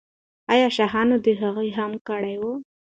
آیا 0.53 0.67
شاهانو 0.75 1.15
د 1.25 1.27
هغې 1.41 1.69
غم 1.75 1.91
کړی 2.07 2.35
و؟ 2.41 2.43